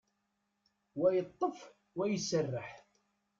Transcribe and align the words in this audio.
Wa 0.99 1.07
yeṭṭef, 1.15 1.57
wa 1.95 2.05
iserreḥ. 2.09 2.69